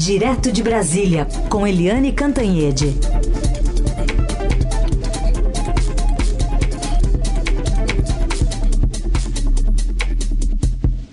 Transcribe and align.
Direto 0.00 0.50
de 0.50 0.62
Brasília, 0.62 1.26
com 1.50 1.66
Eliane 1.66 2.10
Cantanhede. 2.10 2.86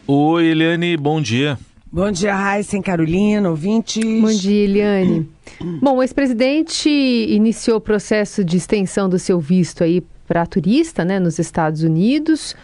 Oi, 0.08 0.46
Eliane, 0.46 0.96
bom 0.96 1.22
dia. 1.22 1.60
Bom 1.92 2.10
dia, 2.10 2.34
Raíssa 2.34 2.82
Carolina, 2.82 3.50
ouvintes. 3.50 4.22
Bom 4.22 4.32
dia, 4.32 4.64
Eliane. 4.64 5.30
Bom, 5.84 5.98
o 5.98 6.02
ex-presidente 6.02 6.90
iniciou 6.90 7.80
o 7.80 7.82
processo 7.82 8.42
de 8.42 8.56
extensão 8.56 9.10
do 9.10 9.20
seu 9.20 9.38
visto 9.38 9.84
aí 9.84 10.02
para 10.26 10.46
turista, 10.46 11.04
né, 11.04 11.20
nos 11.20 11.40
Estados 11.40 11.84
Unidos. 11.84 12.56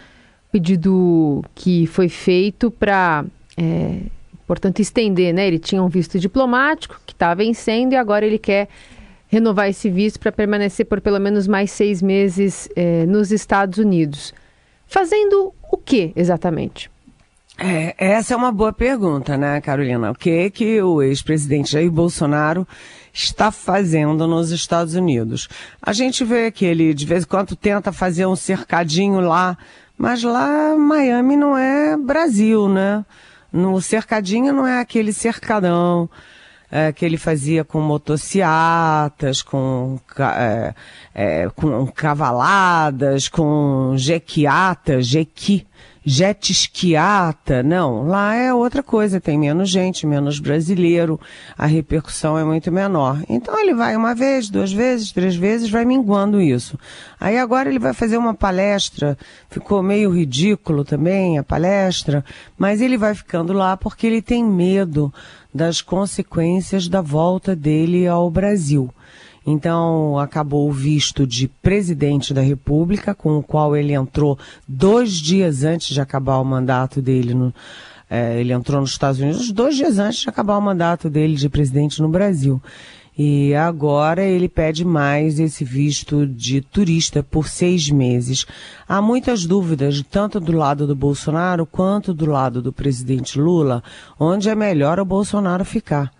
Pedido 0.50 1.44
que 1.54 1.86
foi 1.86 2.08
feito 2.08 2.70
para, 2.70 3.26
é, 3.58 3.98
portanto, 4.54 4.78
estender, 4.78 5.34
né? 5.34 5.48
Ele 5.48 5.58
tinha 5.58 5.82
um 5.82 5.88
visto 5.88 6.18
diplomático 6.18 7.00
que 7.04 7.12
está 7.12 7.34
vencendo 7.34 7.92
e 7.92 7.96
agora 7.96 8.24
ele 8.24 8.38
quer 8.38 8.68
renovar 9.26 9.68
esse 9.68 9.90
visto 9.90 10.20
para 10.20 10.30
permanecer 10.30 10.86
por 10.86 11.00
pelo 11.00 11.18
menos 11.18 11.48
mais 11.48 11.72
seis 11.72 12.00
meses 12.00 12.68
é, 12.76 13.04
nos 13.04 13.32
Estados 13.32 13.78
Unidos. 13.78 14.32
Fazendo 14.86 15.52
o 15.72 15.76
que 15.76 16.12
exatamente? 16.14 16.88
É, 17.58 17.94
essa 17.98 18.34
é 18.34 18.36
uma 18.36 18.52
boa 18.52 18.72
pergunta, 18.72 19.36
né, 19.36 19.60
Carolina? 19.60 20.12
O 20.12 20.14
que 20.14 20.50
que 20.50 20.80
o 20.80 21.02
ex-presidente 21.02 21.72
Jair 21.72 21.90
Bolsonaro 21.90 22.66
está 23.12 23.50
fazendo 23.50 24.28
nos 24.28 24.52
Estados 24.52 24.94
Unidos? 24.94 25.48
A 25.82 25.92
gente 25.92 26.22
vê 26.24 26.52
que 26.52 26.64
ele 26.64 26.94
de 26.94 27.04
vez 27.04 27.24
em 27.24 27.26
quando 27.26 27.56
tenta 27.56 27.92
fazer 27.92 28.26
um 28.26 28.36
cercadinho 28.36 29.18
lá, 29.18 29.58
mas 29.98 30.22
lá 30.22 30.76
Miami 30.76 31.36
não 31.36 31.58
é 31.58 31.96
Brasil, 31.96 32.68
né? 32.68 33.04
No 33.54 33.80
cercadinho 33.80 34.52
não 34.52 34.66
é 34.66 34.80
aquele 34.80 35.12
cercadão 35.12 36.10
é, 36.68 36.90
que 36.90 37.04
ele 37.04 37.16
fazia 37.16 37.64
com 37.64 37.80
motociatas, 37.80 39.42
com, 39.42 39.96
é, 40.18 40.74
é, 41.14 41.48
com 41.54 41.86
cavaladas, 41.86 43.28
com 43.28 43.94
jequiatas, 43.96 45.06
jequi 45.06 45.64
jet 46.04 46.52
esquiata, 46.52 47.62
não, 47.62 48.06
lá 48.06 48.34
é 48.34 48.52
outra 48.52 48.82
coisa, 48.82 49.20
tem 49.20 49.38
menos 49.38 49.70
gente, 49.70 50.06
menos 50.06 50.38
brasileiro, 50.38 51.18
a 51.56 51.64
repercussão 51.64 52.36
é 52.36 52.44
muito 52.44 52.70
menor. 52.70 53.22
Então 53.28 53.58
ele 53.58 53.74
vai 53.74 53.96
uma 53.96 54.14
vez, 54.14 54.50
duas 54.50 54.72
vezes, 54.72 55.12
três 55.12 55.34
vezes, 55.34 55.70
vai 55.70 55.84
minguando 55.84 56.40
isso. 56.40 56.78
Aí 57.18 57.38
agora 57.38 57.70
ele 57.70 57.78
vai 57.78 57.94
fazer 57.94 58.18
uma 58.18 58.34
palestra, 58.34 59.16
ficou 59.48 59.82
meio 59.82 60.10
ridículo 60.10 60.84
também 60.84 61.38
a 61.38 61.42
palestra, 61.42 62.24
mas 62.58 62.82
ele 62.82 62.98
vai 62.98 63.14
ficando 63.14 63.54
lá 63.54 63.76
porque 63.76 64.06
ele 64.06 64.20
tem 64.20 64.44
medo 64.44 65.12
das 65.54 65.80
consequências 65.80 66.86
da 66.86 67.00
volta 67.00 67.56
dele 67.56 68.06
ao 68.06 68.30
Brasil. 68.30 68.92
Então, 69.46 70.18
acabou 70.18 70.68
o 70.68 70.72
visto 70.72 71.26
de 71.26 71.48
presidente 71.48 72.32
da 72.32 72.40
República, 72.40 73.14
com 73.14 73.38
o 73.38 73.42
qual 73.42 73.76
ele 73.76 73.92
entrou 73.92 74.38
dois 74.66 75.12
dias 75.12 75.64
antes 75.64 75.88
de 75.88 76.00
acabar 76.00 76.38
o 76.38 76.44
mandato 76.44 77.02
dele. 77.02 77.34
No, 77.34 77.52
é, 78.08 78.40
ele 78.40 78.52
entrou 78.52 78.80
nos 78.80 78.90
Estados 78.90 79.20
Unidos 79.20 79.52
dois 79.52 79.76
dias 79.76 79.98
antes 79.98 80.20
de 80.20 80.28
acabar 80.28 80.56
o 80.56 80.62
mandato 80.62 81.10
dele 81.10 81.34
de 81.34 81.48
presidente 81.48 82.00
no 82.00 82.08
Brasil. 82.08 82.60
E 83.16 83.54
agora 83.54 84.24
ele 84.24 84.48
pede 84.48 84.84
mais 84.84 85.38
esse 85.38 85.64
visto 85.64 86.26
de 86.26 86.60
turista 86.60 87.22
por 87.22 87.48
seis 87.48 87.88
meses. 87.88 88.44
Há 88.88 89.00
muitas 89.00 89.46
dúvidas, 89.46 90.02
tanto 90.10 90.40
do 90.40 90.50
lado 90.52 90.84
do 90.84 90.96
Bolsonaro 90.96 91.64
quanto 91.64 92.12
do 92.12 92.26
lado 92.26 92.60
do 92.60 92.72
presidente 92.72 93.38
Lula, 93.38 93.84
onde 94.18 94.48
é 94.48 94.54
melhor 94.54 94.98
o 94.98 95.04
Bolsonaro 95.04 95.64
ficar. 95.64 96.10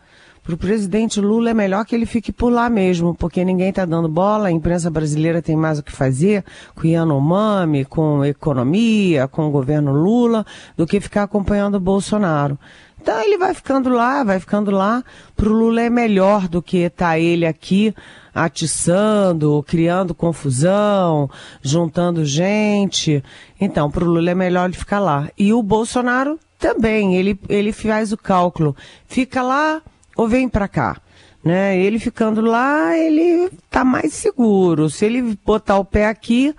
Para 0.45 0.55
o 0.55 0.59
presidente 0.59 1.23
Lula 1.23 1.49
é 1.49 1.55
melhor 1.55 1.87
que 1.87 1.95
ele 1.95 2.05
fique 2.05 2.31
por 2.31 2.53
lá 2.53 2.69
mesmo, 2.69 3.15
porque 3.15 3.43
ninguém 3.43 3.71
está 3.71 3.87
dando 3.87 4.11
bola, 4.11 4.49
a 4.49 4.53
imprensa 4.53 4.91
brasileira 4.91 5.41
tem 5.41 5.57
mais 5.57 5.79
o 5.79 5.83
que 5.83 5.91
fazer 5.91 6.45
com 6.75 6.87
Yanomami, 6.87 7.87
com 7.87 8.23
economia, 8.23 9.27
com 9.27 9.49
o 9.49 9.51
governo 9.51 9.91
Lula, 9.91 10.45
do 10.77 10.87
que 10.87 11.01
ficar 11.01 11.23
acompanhando 11.23 11.77
o 11.77 11.81
Bolsonaro. 11.81 12.59
Então 13.01 13.19
ele 13.23 13.39
vai 13.39 13.55
ficando 13.55 13.89
lá, 13.89 14.23
vai 14.23 14.39
ficando 14.39 14.71
lá. 14.71 15.03
Para 15.35 15.49
o 15.49 15.53
Lula 15.53 15.81
é 15.81 15.89
melhor 15.89 16.47
do 16.47 16.61
que 16.61 16.91
tá 16.91 17.19
ele 17.19 17.47
aqui 17.47 17.95
atiçando, 18.35 19.65
criando 19.67 20.15
confusão, 20.15 21.31
juntando 21.63 22.23
gente. 22.23 23.25
Então, 23.59 23.91
para 23.91 24.05
o 24.05 24.09
Lula 24.09 24.31
é 24.31 24.35
melhor 24.35 24.67
ele 24.67 24.77
ficar 24.77 25.01
lá. 25.01 25.31
E 25.39 25.55
o 25.55 25.63
Bolsonaro 25.63 26.39
também, 26.59 27.17
ele, 27.17 27.41
ele 27.49 27.73
faz 27.73 28.13
o 28.13 28.17
cálculo. 28.17 28.77
Fica 29.07 29.43
lá, 29.43 29.81
ou 30.17 30.29
vem 30.29 30.49
para 30.49 30.69
cá. 30.69 30.97
Né? 31.45 31.79
Ele 31.79 31.99
ficando 31.99 32.41
lá, 32.41 32.97
ele 32.97 33.51
tá 33.71 33.85
mais 33.85 34.15
seguro. 34.15 34.89
Se 34.89 35.05
ele 35.05 35.39
botar 35.45 35.77
o 35.77 35.85
pé 35.85 36.07
aqui, 36.07 36.55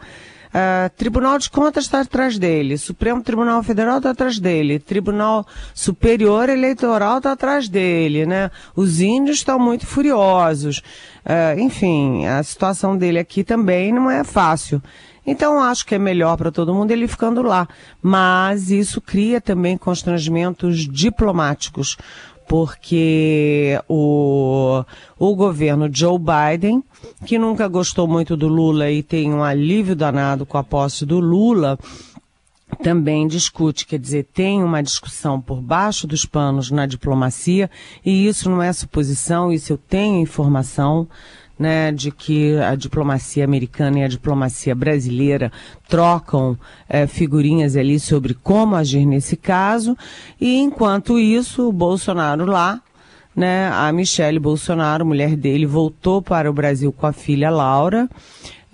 uh, 0.56 0.90
Tribunal 0.96 1.40
de 1.40 1.50
Contas 1.50 1.86
está 1.86 2.02
atrás 2.02 2.38
dele, 2.38 2.78
Supremo 2.78 3.24
Tribunal 3.24 3.64
Federal 3.64 3.98
está 3.98 4.12
atrás 4.12 4.40
dele, 4.40 4.78
Tribunal 4.78 5.46
Superior 5.74 6.50
Eleitoral 6.50 7.18
está 7.18 7.32
atrás 7.32 7.68
dele, 7.68 8.28
né? 8.28 8.52
Os 8.76 9.02
índios 9.02 9.38
estão 9.38 9.58
muito 9.58 9.88
furiosos. 9.88 10.84
Uh, 11.26 11.60
enfim, 11.60 12.28
a 12.28 12.44
situação 12.44 12.96
dele 12.96 13.18
aqui 13.18 13.44
também 13.44 13.92
não 13.92 14.10
é 14.10 14.24
fácil. 14.24 14.82
Então 15.28 15.60
acho 15.64 15.88
que 15.88 15.96
é 15.96 15.98
melhor 15.98 16.38
para 16.38 16.52
todo 16.52 16.74
mundo 16.74 16.92
ele 16.92 17.08
ficando 17.08 17.42
lá. 17.42 17.68
Mas 18.02 18.70
isso 18.70 19.02
cria 19.02 19.42
também 19.42 19.78
constrangimentos 19.78 20.88
diplomáticos 20.88 21.98
porque 22.48 23.80
o, 23.88 24.84
o 25.18 25.36
governo 25.36 25.90
Joe 25.92 26.20
Biden, 26.20 26.84
que 27.26 27.38
nunca 27.38 27.68
gostou 27.68 28.08
muito 28.08 28.38
do 28.38 28.48
Lula 28.48 28.90
e 28.92 29.02
tem 29.02 29.34
um 29.34 29.44
alívio 29.44 29.96
danado 29.96 30.46
com 30.46 30.58
a 30.58 30.64
posse 30.64 31.06
do 31.06 31.20
Lula, 31.20 31.78
também 32.82 33.28
discute, 33.28 33.86
quer 33.86 34.00
dizer, 34.00 34.28
tem 34.34 34.64
uma 34.64 34.82
discussão 34.82 35.40
por 35.40 35.62
baixo 35.62 36.06
dos 36.06 36.26
panos 36.26 36.72
na 36.72 36.86
diplomacia, 36.86 37.70
e 38.06 38.28
isso 38.28 38.50
não 38.50 38.62
é 38.62 38.72
suposição, 38.74 39.52
isso 39.52 39.74
eu 39.74 39.78
tenho 39.78 40.22
informação 40.22 41.08
né, 41.58 41.92
de 41.92 42.12
que 42.12 42.58
a 42.58 42.76
diplomacia 42.76 43.44
americana 43.44 44.00
e 44.00 44.04
a 44.04 44.08
diplomacia 44.08 44.76
brasileira 44.76 45.52
trocam 45.88 46.58
é, 46.88 47.08
figurinhas 47.08 47.76
ali 47.76 48.00
sobre 48.00 48.34
como 48.34 48.76
agir 48.76 49.06
nesse 49.06 49.38
caso, 49.38 49.98
e 50.40 50.58
enquanto 50.58 51.18
isso, 51.18 51.70
o 51.70 51.74
Bolsonaro 51.74 52.46
lá, 52.46 52.82
né, 53.36 53.70
a 53.74 53.92
Michele 53.92 54.40
Bolsonaro, 54.40 55.06
mulher 55.06 55.36
dele, 55.36 55.66
voltou 55.66 56.22
para 56.22 56.50
o 56.50 56.54
Brasil 56.54 56.92
com 56.92 57.06
a 57.06 57.14
filha 57.14 57.50
Laura, 57.50 58.10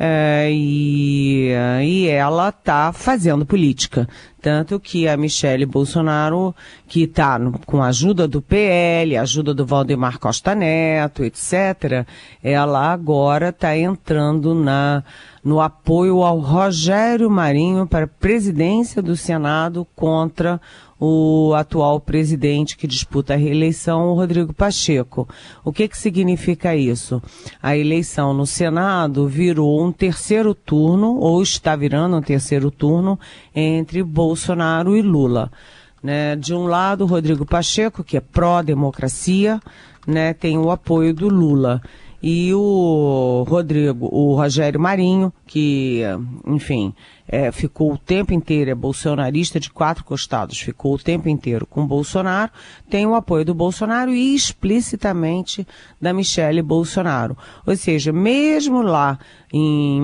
é, 0.03 0.49
e, 0.51 1.51
e 1.83 2.07
ela 2.07 2.49
está 2.49 2.91
fazendo 2.91 3.45
política. 3.45 4.09
Tanto 4.41 4.79
que 4.79 5.07
a 5.07 5.15
Michele 5.15 5.63
Bolsonaro, 5.63 6.55
que 6.87 7.03
está 7.03 7.39
com 7.67 7.83
a 7.83 7.89
ajuda 7.89 8.27
do 8.27 8.41
PL, 8.41 9.15
ajuda 9.15 9.53
do 9.53 9.63
Valdemar 9.63 10.17
Costa 10.17 10.55
Neto, 10.55 11.23
etc., 11.23 12.07
ela 12.41 12.91
agora 12.91 13.49
está 13.49 13.77
entrando 13.77 14.55
na, 14.55 15.03
no 15.43 15.61
apoio 15.61 16.23
ao 16.23 16.39
Rogério 16.39 17.29
Marinho 17.29 17.85
para 17.85 18.05
a 18.05 18.07
presidência 18.07 19.03
do 19.03 19.15
Senado 19.15 19.85
contra 19.95 20.59
o 21.03 21.55
atual 21.55 21.99
presidente 21.99 22.77
que 22.77 22.85
disputa 22.85 23.33
a 23.33 23.37
reeleição, 23.37 24.09
o 24.09 24.13
Rodrigo 24.13 24.53
Pacheco. 24.53 25.27
O 25.65 25.73
que, 25.73 25.87
que 25.87 25.97
significa 25.97 26.75
isso? 26.75 27.19
A 27.59 27.75
eleição 27.75 28.35
no 28.35 28.45
Senado 28.45 29.27
virou 29.27 29.83
um 29.83 29.91
terceiro 29.91 30.53
turno, 30.53 31.15
ou 31.15 31.41
está 31.41 31.75
virando 31.75 32.17
um 32.17 32.21
terceiro 32.21 32.69
turno, 32.69 33.19
entre 33.55 34.03
Bolsonaro 34.03 34.95
e 34.95 35.01
Lula. 35.01 35.51
Né? 36.03 36.35
De 36.35 36.53
um 36.53 36.67
lado, 36.67 37.07
Rodrigo 37.07 37.47
Pacheco, 37.47 38.03
que 38.03 38.15
é 38.15 38.21
pró-democracia, 38.21 39.59
né, 40.05 40.33
tem 40.33 40.57
o 40.57 40.69
apoio 40.69 41.13
do 41.13 41.29
Lula 41.29 41.81
e 42.21 42.53
o 42.53 43.43
Rodrigo, 43.47 44.07
o 44.11 44.35
Rogério 44.35 44.79
Marinho, 44.79 45.33
que, 45.47 46.01
enfim, 46.45 46.93
é, 47.27 47.51
ficou 47.51 47.93
o 47.93 47.97
tempo 47.97 48.33
inteiro, 48.33 48.69
é 48.69 48.75
bolsonarista 48.75 49.59
de 49.59 49.71
quatro 49.71 50.03
costados, 50.03 50.59
ficou 50.59 50.93
o 50.93 50.99
tempo 50.99 51.29
inteiro 51.29 51.65
com 51.65 51.87
Bolsonaro, 51.87 52.51
tem 52.89 53.07
o 53.07 53.15
apoio 53.15 53.45
do 53.45 53.55
Bolsonaro 53.55 54.13
e 54.13 54.35
explicitamente 54.35 55.65
da 55.99 56.13
Michele 56.13 56.61
Bolsonaro. 56.61 57.35
Ou 57.65 57.75
seja, 57.75 58.11
mesmo 58.11 58.81
lá 58.81 59.17
em, 59.51 59.99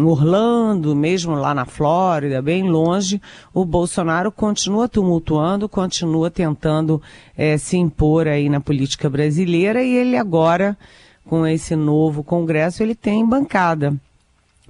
Orlando, 0.00 0.94
mesmo 0.94 1.34
lá 1.34 1.52
na 1.54 1.64
Flórida, 1.64 2.40
bem 2.40 2.70
longe, 2.70 3.20
o 3.52 3.64
Bolsonaro 3.64 4.32
continua 4.32 4.88
tumultuando, 4.88 5.68
continua 5.68 6.30
tentando 6.30 7.02
é, 7.36 7.58
se 7.58 7.76
impor 7.76 8.28
aí 8.28 8.48
na 8.48 8.60
política 8.60 9.10
brasileira 9.10 9.82
e 9.82 9.94
ele 9.94 10.16
agora 10.16 10.76
com 11.24 11.46
esse 11.46 11.74
novo 11.74 12.22
Congresso, 12.22 12.82
ele 12.82 12.94
tem 12.94 13.26
bancada. 13.26 13.94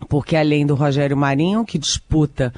Porque 0.08 0.36
além 0.36 0.66
do 0.66 0.74
Rogério 0.74 1.16
Marinho, 1.16 1.64
que 1.64 1.78
disputa 1.78 2.52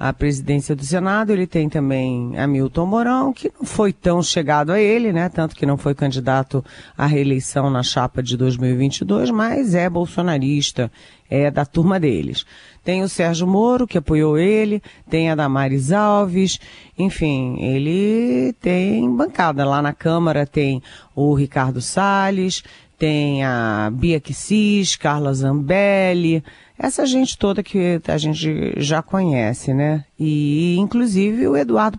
a 0.00 0.14
presidência 0.14 0.74
do 0.74 0.82
Senado. 0.82 1.30
Ele 1.30 1.46
tem 1.46 1.68
também 1.68 2.38
Hamilton 2.38 2.86
Mourão, 2.86 3.32
que 3.34 3.52
não 3.58 3.66
foi 3.66 3.92
tão 3.92 4.22
chegado 4.22 4.72
a 4.72 4.80
ele, 4.80 5.12
né? 5.12 5.28
Tanto 5.28 5.54
que 5.54 5.66
não 5.66 5.76
foi 5.76 5.94
candidato 5.94 6.64
à 6.96 7.04
reeleição 7.04 7.68
na 7.68 7.82
chapa 7.82 8.22
de 8.22 8.34
2022, 8.34 9.30
mas 9.30 9.74
é 9.74 9.90
bolsonarista, 9.90 10.90
é 11.28 11.50
da 11.50 11.66
turma 11.66 12.00
deles. 12.00 12.46
Tem 12.82 13.02
o 13.02 13.08
Sérgio 13.10 13.46
Moro, 13.46 13.86
que 13.86 13.98
apoiou 13.98 14.38
ele, 14.38 14.82
tem 15.10 15.30
a 15.30 15.34
Damares 15.34 15.92
Alves, 15.92 16.58
enfim, 16.98 17.60
ele 17.60 18.54
tem 18.54 19.14
bancada. 19.14 19.66
Lá 19.66 19.82
na 19.82 19.92
Câmara 19.92 20.46
tem 20.46 20.82
o 21.14 21.34
Ricardo 21.34 21.82
Salles, 21.82 22.64
tem 23.00 23.42
a 23.42 23.90
Bia 23.90 24.20
Kicis, 24.20 24.94
Carla 24.94 25.32
Zambelli, 25.32 26.44
essa 26.78 27.06
gente 27.06 27.38
toda 27.38 27.62
que 27.62 27.98
a 28.06 28.18
gente 28.18 28.74
já 28.76 29.00
conhece, 29.00 29.72
né? 29.72 30.04
E 30.18 30.76
inclusive 30.78 31.48
o 31.48 31.56
Eduardo 31.56 31.98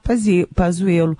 Pazuello, 0.53 1.17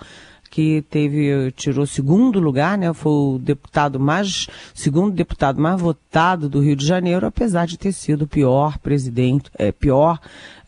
que 0.51 0.83
teve 0.87 1.51
tirou 1.53 1.87
segundo 1.87 2.39
lugar, 2.39 2.77
né? 2.77 2.93
Foi 2.93 3.11
o 3.11 3.39
deputado 3.39 3.99
mais 3.99 4.47
segundo 4.75 5.15
deputado 5.15 5.59
mais 5.59 5.81
votado 5.81 6.47
do 6.47 6.59
Rio 6.59 6.75
de 6.75 6.85
Janeiro, 6.85 7.25
apesar 7.25 7.65
de 7.65 7.75
ter 7.75 7.91
sido 7.91 8.23
o 8.25 8.27
pior 8.27 8.77
presidente, 8.77 9.49
é, 9.57 9.71
pior 9.71 10.19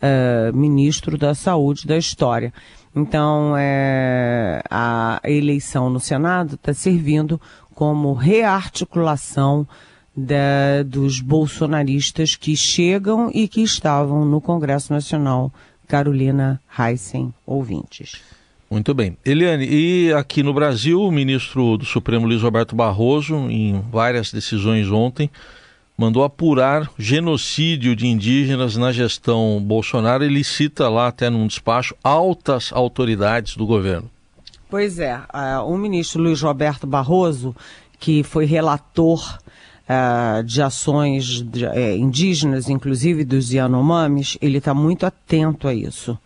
é, 0.01 0.51
ministro 0.51 1.19
da 1.19 1.35
Saúde 1.35 1.85
da 1.85 1.97
história. 1.97 2.51
Então, 2.95 3.55
é, 3.57 4.61
a 4.69 5.19
eleição 5.23 5.89
no 5.89 5.99
Senado 5.99 6.55
está 6.55 6.73
servindo 6.73 7.41
como 7.73 8.13
rearticulação 8.13 9.67
da, 10.15 10.83
dos 10.85 11.19
bolsonaristas 11.19 12.35
que 12.35 12.55
chegam 12.55 13.31
e 13.33 13.47
que 13.47 13.61
estavam 13.61 14.25
no 14.25 14.39
Congresso 14.39 14.93
Nacional. 14.93 15.51
Carolina 15.87 16.61
Heissen, 16.77 17.33
ouvintes. 17.45 18.21
Muito 18.69 18.93
bem. 18.93 19.17
Eliane, 19.23 19.67
e 19.69 20.13
aqui 20.13 20.41
no 20.41 20.53
Brasil, 20.53 20.99
o 20.99 21.11
ministro 21.11 21.77
do 21.77 21.85
Supremo 21.85 22.25
Luiz 22.25 22.41
Roberto 22.41 22.75
Barroso, 22.75 23.35
em 23.49 23.79
várias 23.91 24.31
decisões 24.31 24.89
ontem, 24.89 25.29
mandou 25.95 26.23
apurar 26.23 26.89
genocídio 26.97 27.95
de 27.95 28.07
indígenas 28.07 28.75
na 28.75 28.91
gestão 28.91 29.61
Bolsonaro. 29.63 30.23
Ele 30.23 30.43
cita 30.43 30.89
lá, 30.89 31.07
até 31.07 31.29
num 31.29 31.45
despacho, 31.45 31.95
altas 32.03 32.71
autoridades 32.73 33.55
do 33.55 33.65
governo. 33.65 34.09
Pois 34.73 34.97
é, 34.97 35.15
uh, 35.15 35.71
o 35.71 35.77
ministro 35.77 36.19
Luiz 36.19 36.41
Roberto 36.41 36.87
Barroso, 36.87 37.55
que 37.99 38.23
foi 38.23 38.45
relator 38.45 39.37
uh, 39.87 40.43
de 40.43 40.63
ações 40.63 41.43
de, 41.43 41.63
uh, 41.63 41.95
indígenas, 41.95 42.67
inclusive 42.69 43.23
dos 43.23 43.53
Yanomamis, 43.53 44.35
ele 44.41 44.57
está 44.57 44.73
muito 44.73 45.05
atento 45.05 45.67
a 45.67 45.75
isso. 45.75 46.17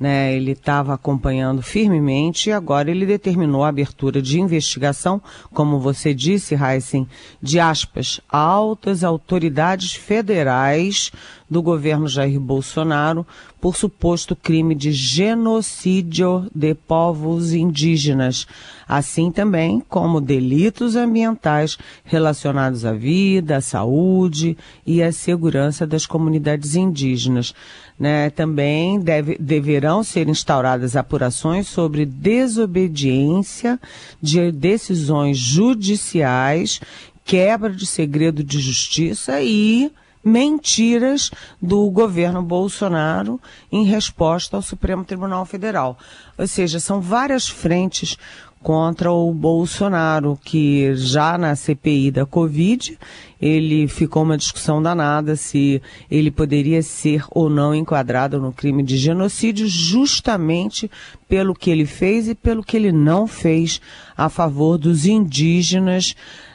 Né, 0.00 0.34
ele 0.34 0.52
estava 0.52 0.94
acompanhando 0.94 1.60
firmemente 1.60 2.48
e 2.48 2.52
agora 2.54 2.90
ele 2.90 3.04
determinou 3.04 3.62
a 3.62 3.68
abertura 3.68 4.22
de 4.22 4.40
investigação, 4.40 5.20
como 5.52 5.78
você 5.78 6.14
disse, 6.14 6.54
Heisen, 6.54 7.06
de 7.42 7.60
aspas, 7.60 8.18
altas 8.26 9.04
autoridades 9.04 9.92
federais 9.92 11.12
do 11.50 11.60
governo 11.60 12.06
Jair 12.06 12.40
Bolsonaro 12.40 13.26
por 13.60 13.76
suposto 13.76 14.34
crime 14.34 14.74
de 14.74 14.92
genocídio 14.92 16.48
de 16.54 16.74
povos 16.74 17.52
indígenas, 17.52 18.46
assim 18.88 19.30
também 19.30 19.82
como 19.86 20.20
delitos 20.20 20.96
ambientais 20.96 21.76
relacionados 22.04 22.84
à 22.84 22.92
vida, 22.92 23.56
à 23.56 23.60
saúde 23.60 24.56
e 24.86 25.02
à 25.02 25.12
segurança 25.12 25.86
das 25.86 26.06
comunidades 26.06 26.74
indígenas. 26.76 27.54
Né? 28.00 28.30
Também 28.30 28.98
deve, 28.98 29.36
deverão 29.38 30.02
ser 30.02 30.26
instauradas 30.26 30.96
apurações 30.96 31.68
sobre 31.68 32.06
desobediência 32.06 33.78
de 34.22 34.50
decisões 34.50 35.36
judiciais, 35.36 36.80
quebra 37.22 37.68
de 37.68 37.84
segredo 37.84 38.42
de 38.42 38.58
justiça 38.58 39.42
e 39.42 39.92
mentiras 40.24 41.30
do 41.60 41.90
governo 41.90 42.42
Bolsonaro 42.42 43.38
em 43.70 43.84
resposta 43.84 44.56
ao 44.56 44.62
Supremo 44.62 45.04
Tribunal 45.04 45.44
Federal. 45.44 45.98
Ou 46.38 46.46
seja, 46.46 46.80
são 46.80 47.02
várias 47.02 47.48
frentes 47.48 48.16
contra 48.62 49.10
o 49.10 49.32
Bolsonaro, 49.32 50.38
que 50.44 50.94
já 50.94 51.38
na 51.38 51.56
CPI 51.56 52.10
da 52.10 52.26
Covid, 52.26 52.98
ele 53.40 53.88
ficou 53.88 54.22
uma 54.22 54.36
discussão 54.36 54.82
danada 54.82 55.34
se 55.34 55.80
ele 56.10 56.30
poderia 56.30 56.82
ser 56.82 57.24
ou 57.30 57.48
não 57.48 57.74
enquadrado 57.74 58.38
no 58.38 58.52
crime 58.52 58.82
de 58.82 58.98
genocídio, 58.98 59.66
justamente 59.66 60.90
pelo 61.26 61.54
que 61.54 61.70
ele 61.70 61.86
fez 61.86 62.28
e 62.28 62.34
pelo 62.34 62.62
que 62.62 62.76
ele 62.76 62.92
não 62.92 63.26
fez 63.26 63.80
a 64.16 64.28
favor 64.28 64.76
dos 64.76 65.06
indígenas 65.06 66.14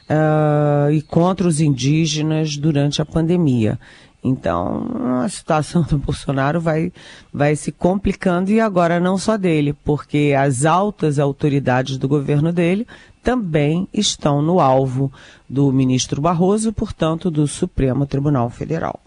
uh, 0.10 0.92
e 0.92 1.02
contra 1.02 1.48
os 1.48 1.60
indígenas 1.60 2.56
durante 2.56 3.02
a 3.02 3.06
pandemia. 3.06 3.80
Então, 4.28 5.22
a 5.24 5.30
situação 5.30 5.84
do 5.84 6.00
Bolsonaro 6.00 6.60
vai, 6.60 6.92
vai 7.32 7.56
se 7.56 7.72
complicando 7.72 8.50
e 8.50 8.60
agora 8.60 9.00
não 9.00 9.20
só 9.20 9.38
dele, 9.38 9.72
porque 9.72 10.34
as 10.36 10.66
altas 10.66 11.20
autoridades 11.20 12.00
do 12.00 12.08
governo 12.08 12.52
dele 12.52 12.88
também 13.22 13.88
estão 13.94 14.42
no 14.42 14.60
alvo 14.60 15.14
do 15.48 15.72
ministro 15.72 16.20
Barroso, 16.20 16.74
portanto, 16.74 17.30
do 17.30 17.48
Supremo 17.48 18.08
Tribunal 18.08 18.50
Federal. 18.50 19.00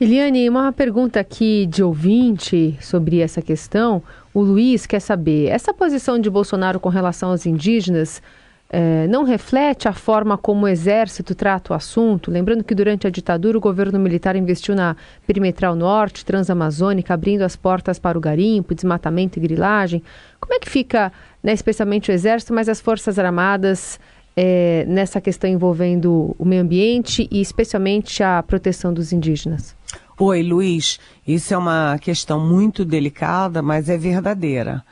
Eliane, 0.00 0.48
uma 0.48 0.72
pergunta 0.72 1.20
aqui 1.20 1.66
de 1.66 1.82
ouvinte 1.82 2.78
sobre 2.80 3.18
essa 3.20 3.42
questão. 3.42 4.02
O 4.32 4.40
Luiz 4.40 4.86
quer 4.86 5.00
saber: 5.00 5.48
essa 5.48 5.74
posição 5.74 6.18
de 6.18 6.30
Bolsonaro 6.30 6.80
com 6.80 6.88
relação 6.88 7.28
aos 7.28 7.44
indígenas 7.44 8.22
é, 8.72 9.08
não 9.08 9.24
reflete 9.24 9.88
a 9.88 9.92
forma 9.92 10.38
como 10.38 10.64
o 10.64 10.68
Exército 10.68 11.34
trata 11.34 11.72
o 11.72 11.76
assunto? 11.76 12.30
Lembrando 12.30 12.62
que 12.62 12.72
durante 12.72 13.04
a 13.04 13.10
ditadura 13.10 13.58
o 13.58 13.60
governo 13.60 13.98
militar 13.98 14.36
investiu 14.36 14.76
na 14.76 14.96
perimetral 15.26 15.74
norte, 15.74 16.24
transamazônica, 16.24 17.12
abrindo 17.12 17.42
as 17.42 17.56
portas 17.56 17.98
para 17.98 18.16
o 18.16 18.20
garimpo, 18.20 18.72
desmatamento 18.72 19.40
e 19.40 19.42
grilagem. 19.42 20.00
Como 20.38 20.54
é 20.54 20.60
que 20.60 20.70
fica, 20.70 21.12
né, 21.42 21.52
especialmente 21.52 22.12
o 22.12 22.14
Exército, 22.14 22.54
mas 22.54 22.68
as 22.68 22.80
Forças 22.80 23.18
Armadas 23.18 23.98
é, 24.36 24.84
nessa 24.86 25.20
questão 25.20 25.50
envolvendo 25.50 26.36
o 26.38 26.44
meio 26.44 26.62
ambiente 26.62 27.28
e 27.28 27.40
especialmente 27.40 28.22
a 28.22 28.40
proteção 28.40 28.94
dos 28.94 29.12
indígenas? 29.12 29.74
Oi, 30.16 30.44
Luiz. 30.44 31.00
Isso 31.26 31.52
é 31.52 31.58
uma 31.58 31.98
questão 31.98 32.38
muito 32.38 32.84
delicada, 32.84 33.62
mas 33.62 33.88
é 33.88 33.98
verdadeira 33.98 34.84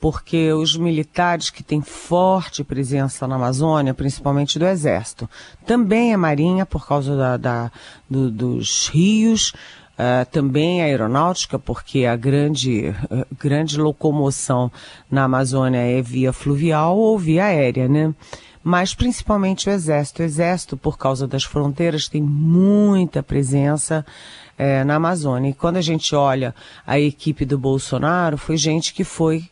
porque 0.00 0.52
os 0.52 0.76
militares 0.76 1.50
que 1.50 1.62
têm 1.62 1.80
forte 1.80 2.62
presença 2.62 3.26
na 3.26 3.36
Amazônia, 3.36 3.94
principalmente 3.94 4.58
do 4.58 4.66
Exército, 4.66 5.28
também 5.66 6.12
a 6.12 6.18
Marinha, 6.18 6.66
por 6.66 6.86
causa 6.86 7.16
da, 7.16 7.36
da 7.36 7.72
do, 8.08 8.30
dos 8.30 8.88
rios, 8.88 9.52
uh, 9.96 10.26
também 10.30 10.82
a 10.82 10.84
aeronáutica, 10.84 11.58
porque 11.58 12.04
a 12.04 12.14
grande, 12.14 12.94
uh, 13.10 13.26
grande 13.38 13.80
locomoção 13.80 14.70
na 15.10 15.24
Amazônia 15.24 15.78
é 15.78 16.02
via 16.02 16.32
fluvial 16.32 16.96
ou 16.98 17.18
via 17.18 17.46
aérea, 17.46 17.88
né? 17.88 18.14
Mas 18.62 18.94
principalmente 18.94 19.68
o 19.68 19.72
Exército. 19.72 20.22
O 20.22 20.24
Exército, 20.24 20.76
por 20.76 20.98
causa 20.98 21.26
das 21.28 21.44
fronteiras, 21.44 22.08
tem 22.08 22.20
muita 22.20 23.22
presença 23.22 24.04
eh, 24.58 24.82
na 24.82 24.96
Amazônia. 24.96 25.50
E 25.50 25.54
quando 25.54 25.76
a 25.76 25.80
gente 25.80 26.16
olha 26.16 26.52
a 26.84 26.98
equipe 26.98 27.44
do 27.44 27.56
Bolsonaro, 27.56 28.36
foi 28.36 28.56
gente 28.56 28.92
que 28.92 29.04
foi 29.04 29.48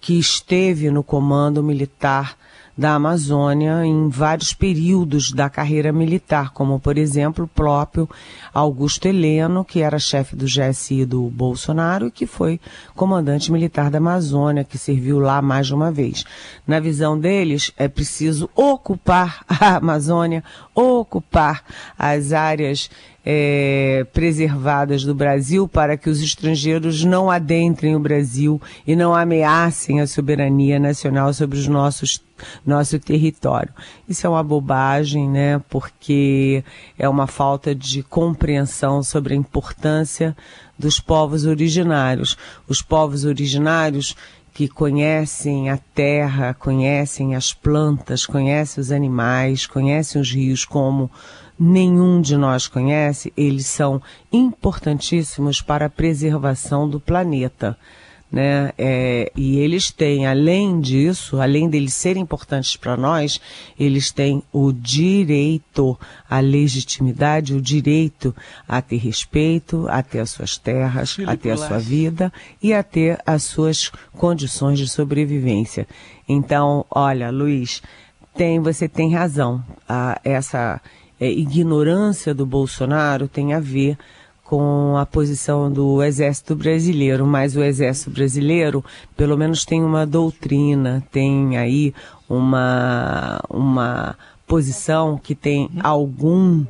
que 0.00 0.18
esteve 0.18 0.90
no 0.90 1.02
comando 1.02 1.62
militar 1.62 2.36
da 2.78 2.94
Amazônia 2.94 3.84
em 3.84 4.08
vários 4.08 4.54
períodos 4.54 5.32
da 5.32 5.50
carreira 5.50 5.92
militar, 5.92 6.52
como 6.52 6.78
por 6.78 6.96
exemplo 6.96 7.44
o 7.44 7.48
próprio 7.48 8.08
Augusto 8.54 9.08
Heleno, 9.08 9.64
que 9.64 9.82
era 9.82 9.98
chefe 9.98 10.36
do 10.36 10.46
GSI 10.46 11.04
do 11.04 11.22
Bolsonaro 11.22 12.06
e 12.06 12.10
que 12.12 12.24
foi 12.24 12.60
comandante 12.94 13.50
militar 13.50 13.90
da 13.90 13.98
Amazônia, 13.98 14.62
que 14.62 14.78
serviu 14.78 15.18
lá 15.18 15.42
mais 15.42 15.66
de 15.66 15.74
uma 15.74 15.90
vez. 15.90 16.24
Na 16.64 16.78
visão 16.78 17.18
deles, 17.18 17.72
é 17.76 17.88
preciso 17.88 18.48
ocupar 18.54 19.44
a 19.50 19.78
Amazônia, 19.78 20.44
ocupar 20.72 21.64
as 21.98 22.32
áreas 22.32 22.88
é, 23.26 24.06
preservadas 24.12 25.02
do 25.02 25.16
Brasil 25.16 25.66
para 25.66 25.96
que 25.96 26.08
os 26.08 26.22
estrangeiros 26.22 27.04
não 27.04 27.28
adentrem 27.28 27.96
o 27.96 28.00
Brasil 28.00 28.62
e 28.86 28.94
não 28.94 29.14
ameacem 29.14 30.00
a 30.00 30.06
soberania 30.06 30.78
nacional 30.78 31.34
sobre 31.34 31.58
os 31.58 31.66
nossos 31.66 32.27
nosso 32.64 32.98
território. 32.98 33.72
Isso 34.08 34.26
é 34.26 34.30
uma 34.30 34.42
bobagem, 34.42 35.28
né? 35.28 35.60
Porque 35.68 36.64
é 36.98 37.08
uma 37.08 37.26
falta 37.26 37.74
de 37.74 38.02
compreensão 38.02 39.02
sobre 39.02 39.34
a 39.34 39.36
importância 39.36 40.36
dos 40.78 41.00
povos 41.00 41.44
originários. 41.44 42.36
Os 42.68 42.82
povos 42.82 43.24
originários 43.24 44.14
que 44.54 44.66
conhecem 44.66 45.70
a 45.70 45.78
terra, 45.94 46.52
conhecem 46.52 47.36
as 47.36 47.54
plantas, 47.54 48.26
conhecem 48.26 48.80
os 48.80 48.90
animais, 48.90 49.66
conhecem 49.66 50.20
os 50.20 50.32
rios 50.32 50.64
como 50.64 51.10
nenhum 51.58 52.20
de 52.20 52.36
nós 52.36 52.68
conhece, 52.68 53.32
eles 53.36 53.66
são 53.66 54.00
importantíssimos 54.32 55.60
para 55.60 55.86
a 55.86 55.90
preservação 55.90 56.88
do 56.88 57.00
planeta 57.00 57.76
né? 58.30 58.72
É, 58.76 59.32
e 59.34 59.58
eles 59.58 59.90
têm, 59.90 60.26
além 60.26 60.80
disso, 60.80 61.40
além 61.40 61.68
deles 61.68 61.94
serem 61.94 62.22
importantes 62.22 62.76
para 62.76 62.96
nós, 62.96 63.40
eles 63.78 64.10
têm 64.10 64.42
o 64.52 64.70
direito, 64.70 65.98
a 66.28 66.38
legitimidade, 66.38 67.54
o 67.54 67.60
direito 67.60 68.34
a 68.68 68.82
ter 68.82 68.98
respeito, 68.98 69.86
a 69.88 70.02
ter 70.02 70.20
as 70.20 70.30
suas 70.30 70.58
terras, 70.58 71.12
Filipe 71.12 71.32
a 71.32 71.36
ter 71.36 71.50
a 71.52 71.56
sua 71.56 71.78
vida 71.78 72.32
e 72.62 72.74
a 72.74 72.82
ter 72.82 73.18
as 73.24 73.44
suas 73.44 73.90
condições 74.12 74.78
de 74.78 74.88
sobrevivência. 74.88 75.86
Então, 76.28 76.84
olha, 76.90 77.30
Luiz, 77.30 77.82
tem, 78.34 78.60
você 78.60 78.86
tem 78.88 79.14
razão. 79.14 79.64
A, 79.88 80.20
essa 80.22 80.80
é, 81.18 81.30
ignorância 81.30 82.34
do 82.34 82.44
Bolsonaro 82.44 83.26
tem 83.26 83.54
a 83.54 83.60
ver 83.60 83.96
com 84.48 84.96
a 84.96 85.04
posição 85.04 85.70
do 85.70 86.02
Exército 86.02 86.56
Brasileiro, 86.56 87.26
mas 87.26 87.54
o 87.54 87.62
Exército 87.62 88.10
Brasileiro, 88.10 88.82
pelo 89.14 89.36
menos, 89.36 89.62
tem 89.62 89.84
uma 89.84 90.06
doutrina, 90.06 91.04
tem 91.12 91.58
aí 91.58 91.92
uma, 92.26 93.38
uma 93.50 94.16
posição 94.46 95.20
que 95.22 95.34
tem 95.34 95.68
algum 95.82 96.64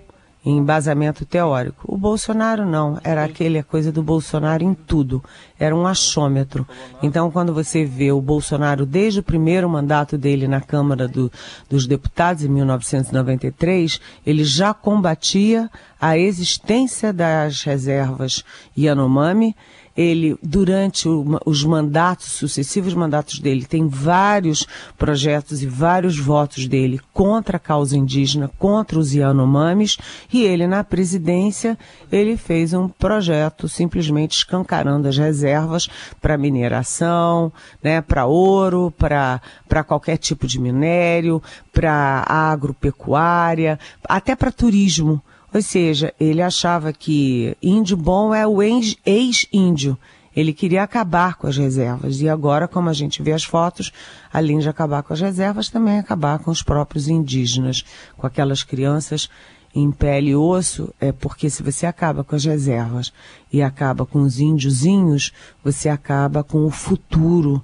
embasamento 0.44 1.24
teórico. 1.24 1.84
O 1.92 1.96
Bolsonaro 1.96 2.64
não, 2.64 2.98
era 3.02 3.24
aquele 3.24 3.58
a 3.58 3.62
coisa 3.62 3.92
do 3.92 4.02
Bolsonaro 4.02 4.62
em 4.62 4.74
tudo, 4.74 5.22
era 5.58 5.74
um 5.74 5.86
achômetro. 5.86 6.66
Então, 7.02 7.30
quando 7.30 7.52
você 7.52 7.84
vê 7.84 8.12
o 8.12 8.20
Bolsonaro 8.20 8.86
desde 8.86 9.20
o 9.20 9.22
primeiro 9.22 9.68
mandato 9.68 10.16
dele 10.16 10.46
na 10.46 10.60
Câmara 10.60 11.08
do, 11.08 11.30
dos 11.68 11.86
Deputados 11.86 12.44
em 12.44 12.48
1993, 12.48 14.00
ele 14.24 14.44
já 14.44 14.72
combatia 14.72 15.70
a 16.00 16.16
existência 16.16 17.12
das 17.12 17.62
reservas 17.62 18.44
Yanomami 18.76 19.54
ele, 19.98 20.38
durante 20.40 21.08
o, 21.08 21.40
os 21.44 21.64
mandatos, 21.64 22.26
sucessivos 22.26 22.94
mandatos 22.94 23.40
dele, 23.40 23.66
tem 23.66 23.88
vários 23.88 24.64
projetos 24.96 25.60
e 25.60 25.66
vários 25.66 26.16
votos 26.16 26.68
dele 26.68 27.00
contra 27.12 27.56
a 27.56 27.60
causa 27.60 27.96
indígena, 27.96 28.48
contra 28.60 28.96
os 28.96 29.12
Yanomamis, 29.12 29.98
e 30.32 30.44
ele, 30.44 30.68
na 30.68 30.84
presidência, 30.84 31.76
ele 32.12 32.36
fez 32.36 32.72
um 32.72 32.88
projeto 32.88 33.68
simplesmente 33.68 34.36
escancarando 34.36 35.08
as 35.08 35.18
reservas 35.18 35.88
para 36.20 36.38
mineração, 36.38 37.52
né, 37.82 38.00
para 38.00 38.24
ouro, 38.24 38.94
para 38.96 39.40
qualquer 39.84 40.16
tipo 40.16 40.46
de 40.46 40.60
minério, 40.60 41.42
para 41.72 42.24
agropecuária, 42.24 43.80
até 44.08 44.36
para 44.36 44.52
turismo. 44.52 45.20
Ou 45.52 45.62
seja, 45.62 46.12
ele 46.20 46.42
achava 46.42 46.92
que 46.92 47.56
índio 47.62 47.96
bom 47.96 48.34
é 48.34 48.46
o 48.46 48.62
ex-índio. 48.62 49.96
Ele 50.36 50.52
queria 50.52 50.82
acabar 50.82 51.36
com 51.36 51.46
as 51.46 51.56
reservas. 51.56 52.20
E 52.20 52.28
agora, 52.28 52.68
como 52.68 52.88
a 52.88 52.92
gente 52.92 53.22
vê 53.22 53.32
as 53.32 53.44
fotos, 53.44 53.90
além 54.32 54.58
de 54.58 54.68
acabar 54.68 55.02
com 55.02 55.12
as 55.12 55.20
reservas, 55.20 55.68
também 55.68 55.98
acabar 55.98 56.38
com 56.38 56.50
os 56.50 56.62
próprios 56.62 57.08
indígenas, 57.08 57.84
com 58.16 58.26
aquelas 58.26 58.62
crianças 58.62 59.28
em 59.74 59.90
pele 59.90 60.30
e 60.30 60.36
osso, 60.36 60.94
é 61.00 61.12
porque 61.12 61.50
se 61.50 61.62
você 61.62 61.86
acaba 61.86 62.24
com 62.24 62.36
as 62.36 62.44
reservas 62.44 63.12
e 63.52 63.62
acaba 63.62 64.06
com 64.06 64.22
os 64.22 64.38
índiozinhos, 64.38 65.32
você 65.62 65.88
acaba 65.88 66.42
com 66.42 66.64
o 66.64 66.70
futuro 66.70 67.62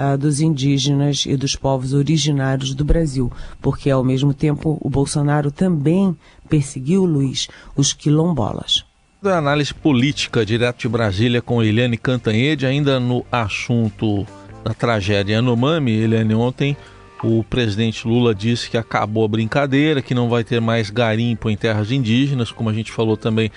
uh, 0.00 0.16
dos 0.16 0.40
indígenas 0.40 1.26
e 1.26 1.36
dos 1.36 1.54
povos 1.54 1.92
originários 1.92 2.74
do 2.74 2.84
Brasil, 2.84 3.30
porque 3.60 3.90
ao 3.90 4.02
mesmo 4.02 4.32
tempo 4.32 4.78
o 4.80 4.88
Bolsonaro 4.88 5.50
também 5.50 6.16
perseguiu, 6.48 7.04
Luiz, 7.04 7.48
os 7.76 7.92
quilombolas. 7.92 8.84
Da 9.22 9.36
análise 9.36 9.74
política 9.74 10.46
direto 10.46 10.80
de 10.80 10.88
Brasília 10.88 11.42
com 11.42 11.62
Eliane 11.62 11.98
Cantanhede, 11.98 12.64
ainda 12.64 12.98
no 12.98 13.24
assunto 13.30 14.26
da 14.64 14.72
tragédia 14.72 15.34
Yanomami, 15.34 15.92
Eliane, 15.92 16.34
ontem 16.34 16.76
o 17.22 17.44
presidente 17.44 18.08
Lula 18.08 18.34
disse 18.34 18.70
que 18.70 18.78
acabou 18.78 19.24
a 19.24 19.28
brincadeira, 19.28 20.00
que 20.00 20.14
não 20.14 20.30
vai 20.30 20.42
ter 20.42 20.58
mais 20.58 20.88
garimpo 20.88 21.50
em 21.50 21.56
terras 21.56 21.92
indígenas, 21.92 22.50
como 22.50 22.70
a 22.70 22.72
gente 22.72 22.90
falou 22.90 23.14
também 23.14 23.52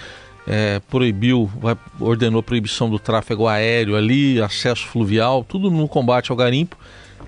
é, 0.48 0.82
proibiu, 0.90 1.50
vai, 1.60 1.78
ordenou 2.00 2.44
proibição 2.44 2.90
do 2.90 3.00
tráfego 3.00 3.48
aéreo 3.48 3.96
ali, 3.96 4.42
acesso 4.42 4.86
fluvial, 4.88 5.44
tudo 5.44 5.72
no 5.72 5.88
combate 5.88 6.32
ao 6.32 6.38
garimpo. 6.38 6.78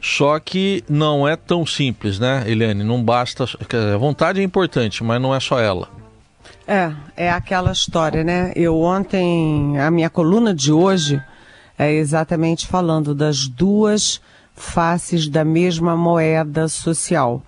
Só 0.02 0.40
que 0.40 0.84
não 0.88 1.28
é 1.28 1.36
tão 1.36 1.66
simples, 1.66 2.20
né, 2.20 2.44
Eliane? 2.46 2.84
Não 2.84 3.04
basta. 3.04 3.46
A 3.94 3.98
vontade 3.98 4.40
é 4.40 4.44
importante, 4.44 5.04
mas 5.04 5.22
não 5.22 5.34
é 5.34 5.40
só 5.40 5.60
ela. 5.60 5.90
É, 6.68 6.92
é 7.16 7.32
aquela 7.32 7.72
história, 7.72 8.24
né? 8.24 8.52
Eu 8.56 8.80
ontem, 8.82 9.80
a 9.80 9.90
minha 9.90 10.10
coluna 10.10 10.54
de 10.54 10.72
hoje 10.72 11.22
é 11.78 11.92
exatamente 11.94 12.68
falando 12.68 13.14
das 13.16 13.48
duas 13.48 14.22
faces 14.56 15.28
da 15.28 15.44
mesma 15.44 15.96
moeda 15.96 16.68
social. 16.68 17.42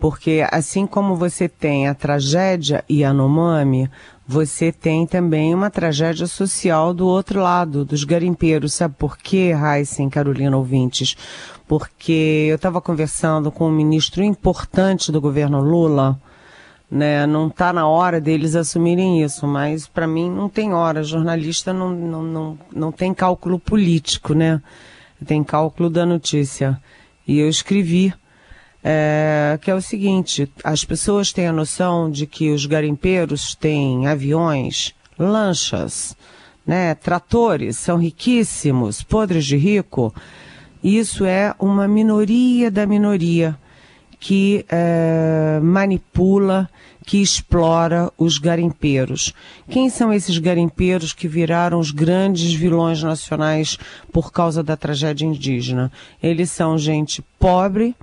Porque 0.00 0.46
assim 0.52 0.86
como 0.86 1.16
você 1.16 1.48
tem 1.48 1.88
a 1.88 1.94
tragédia 1.94 2.84
Yanomami, 2.88 3.90
você 4.26 4.70
tem 4.70 5.06
também 5.06 5.54
uma 5.54 5.70
tragédia 5.70 6.26
social 6.26 6.94
do 6.94 7.06
outro 7.06 7.40
lado, 7.40 7.84
dos 7.84 8.04
garimpeiros. 8.04 8.74
Sabe 8.74 8.94
por 8.96 9.16
quê, 9.16 9.52
Heisen, 9.52 10.08
Carolina 10.08 10.56
ouvintes? 10.56 11.16
Porque 11.66 12.46
eu 12.48 12.56
estava 12.56 12.80
conversando 12.80 13.50
com 13.50 13.68
um 13.68 13.72
ministro 13.72 14.22
importante 14.22 15.10
do 15.10 15.20
governo 15.20 15.60
Lula, 15.60 16.20
né? 16.90 17.26
Não 17.26 17.48
está 17.48 17.72
na 17.72 17.88
hora 17.88 18.20
deles 18.20 18.54
assumirem 18.54 19.22
isso, 19.22 19.46
mas 19.46 19.88
para 19.88 20.06
mim 20.06 20.30
não 20.30 20.48
tem 20.48 20.72
hora. 20.72 21.02
Jornalista 21.02 21.72
não, 21.72 21.90
não, 21.90 22.22
não, 22.22 22.58
não 22.72 22.92
tem 22.92 23.12
cálculo 23.12 23.58
político, 23.58 24.32
né? 24.32 24.62
Tem 25.26 25.42
cálculo 25.42 25.90
da 25.90 26.06
notícia. 26.06 26.80
E 27.26 27.38
eu 27.40 27.48
escrevi 27.48 28.14
é, 28.90 29.58
que 29.60 29.70
é 29.70 29.74
o 29.74 29.82
seguinte: 29.82 30.50
as 30.64 30.82
pessoas 30.82 31.30
têm 31.30 31.46
a 31.46 31.52
noção 31.52 32.10
de 32.10 32.26
que 32.26 32.50
os 32.50 32.64
garimpeiros 32.64 33.54
têm 33.54 34.06
aviões, 34.06 34.94
lanchas, 35.18 36.16
né, 36.66 36.94
tratores, 36.94 37.76
são 37.76 37.98
riquíssimos, 37.98 39.02
podres 39.02 39.44
de 39.44 39.58
rico. 39.58 40.14
Isso 40.82 41.26
é 41.26 41.54
uma 41.58 41.86
minoria 41.86 42.70
da 42.70 42.86
minoria 42.86 43.58
que 44.18 44.64
é, 44.70 45.60
manipula, 45.62 46.68
que 47.04 47.20
explora 47.20 48.10
os 48.16 48.38
garimpeiros. 48.38 49.34
Quem 49.68 49.90
são 49.90 50.12
esses 50.14 50.38
garimpeiros 50.38 51.12
que 51.12 51.28
viraram 51.28 51.78
os 51.78 51.90
grandes 51.90 52.54
vilões 52.54 53.02
nacionais 53.02 53.78
por 54.10 54.32
causa 54.32 54.62
da 54.62 54.78
tragédia 54.78 55.26
indígena? 55.26 55.92
Eles 56.22 56.50
são 56.50 56.78
gente 56.78 57.22
pobre, 57.38 57.94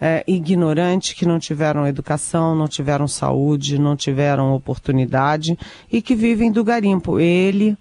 é, 0.00 0.22
ignorantes 0.26 1.12
que 1.12 1.26
não 1.26 1.38
tiveram 1.38 1.86
educação, 1.86 2.54
não 2.54 2.68
tiveram 2.68 3.08
saúde, 3.08 3.78
não 3.78 3.96
tiveram 3.96 4.54
oportunidade 4.54 5.58
e 5.90 6.00
que 6.00 6.14
vivem 6.14 6.52
do 6.52 6.62
garimpo. 6.62 7.18
Ele, 7.18 7.76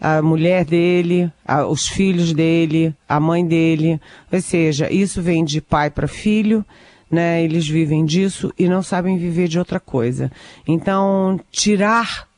a 0.00 0.22
mulher 0.22 0.64
dele, 0.64 1.30
a, 1.44 1.66
os 1.66 1.88
filhos 1.88 2.32
dele, 2.32 2.94
a 3.08 3.18
mãe 3.18 3.46
dele. 3.46 4.00
Ou 4.30 4.40
seja, 4.40 4.92
isso 4.92 5.20
vem 5.20 5.44
de 5.44 5.60
pai 5.60 5.90
para 5.90 6.06
filho. 6.06 6.64
Né, 7.10 7.42
eles 7.42 7.66
vivem 7.66 8.04
disso 8.04 8.52
e 8.58 8.68
não 8.68 8.82
sabem 8.82 9.16
viver 9.16 9.48
de 9.48 9.58
outra 9.58 9.80
coisa. 9.80 10.30
Então, 10.66 11.40
tirar. 11.50 12.28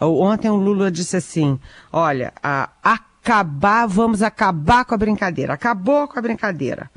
Ontem 0.00 0.48
o 0.48 0.54
Lula 0.54 0.92
disse 0.92 1.16
assim: 1.16 1.58
olha, 1.92 2.32
a, 2.40 2.70
acabar, 2.84 3.86
vamos 3.86 4.22
acabar 4.22 4.84
com 4.84 4.94
a 4.94 4.98
brincadeira. 4.98 5.54
Acabou 5.54 6.06
com 6.06 6.20
a 6.20 6.22
brincadeira. 6.22 6.88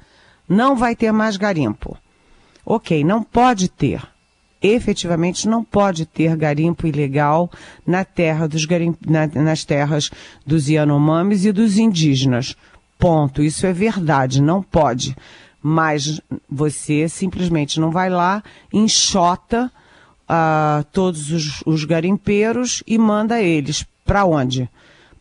Não 0.47 0.75
vai 0.75 0.95
ter 0.95 1.11
mais 1.11 1.37
garimpo. 1.37 1.97
Ok, 2.65 3.03
não 3.03 3.21
pode 3.21 3.69
ter. 3.69 4.01
Efetivamente 4.61 5.47
não 5.47 5.63
pode 5.63 6.05
ter 6.05 6.35
garimpo 6.35 6.87
ilegal 6.87 7.51
na 7.85 8.03
terra 8.03 8.47
dos 8.47 8.65
garimp... 8.65 8.97
Na, 9.05 9.27
nas 9.27 9.63
terras 9.63 10.09
dos 10.45 10.67
Yanomamis 10.67 11.45
e 11.45 11.51
dos 11.51 11.77
indígenas. 11.77 12.55
Ponto. 12.97 13.43
Isso 13.43 13.67
é 13.67 13.73
verdade, 13.73 14.41
não 14.41 14.63
pode. 14.63 15.15
Mas 15.61 16.21
você 16.49 17.07
simplesmente 17.09 17.79
não 17.79 17.91
vai 17.91 18.09
lá, 18.09 18.43
enxota 18.73 19.71
uh, 20.29 20.83
todos 20.91 21.31
os, 21.31 21.63
os 21.65 21.83
garimpeiros 21.83 22.83
e 22.87 22.97
manda 22.97 23.41
eles. 23.41 23.85
Para 24.03 24.25
onde? 24.25 24.69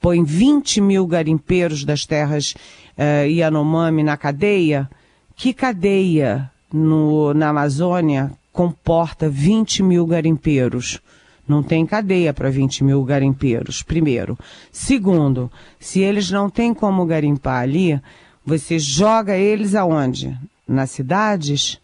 Põe 0.00 0.23
20 0.23 0.81
mil 0.81 1.07
garimpeiros 1.07 1.85
das 1.85 2.04
terras 2.07 2.54
uh, 2.97 3.26
Yanomami 3.26 4.02
na 4.02 4.16
cadeia 4.16 4.88
que 5.37 5.53
cadeia 5.53 6.50
no, 6.73 7.35
na 7.35 7.49
Amazônia 7.49 8.33
comporta 8.53 9.29
20 9.29 9.83
mil 9.83 10.07
garimpeiros? 10.07 11.00
Não 11.47 11.62
tem 11.62 11.85
cadeia 11.85 12.33
para 12.33 12.49
20 12.49 12.85
mil 12.85 13.05
garimpeiros, 13.05 13.83
primeiro. 13.83 14.38
Segundo, 14.73 15.50
se 15.79 16.00
eles 16.00 16.31
não 16.31 16.49
têm 16.49 16.73
como 16.73 17.05
garimpar 17.05 17.62
ali, 17.62 18.00
Você 18.47 18.79
joga 18.79 19.37
eles 19.37 19.75
aonde? 19.75 20.37
Nas 20.69 20.91
cidades, 20.91 21.81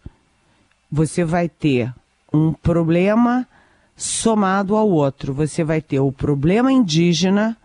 você 0.91 1.23
vai 1.23 1.49
ter 1.49 1.91
um 2.31 2.53
problema 2.53 3.47
somado 3.97 4.75
ao 4.75 4.87
outro. 4.87 5.33
Você 5.33 5.63
vai 5.63 5.81
ter 5.81 5.99
o 5.99 6.11
problema 6.11 6.71
indígena 6.71 7.57